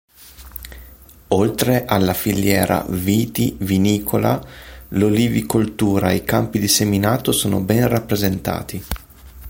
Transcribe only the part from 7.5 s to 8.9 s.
ben rappresentati.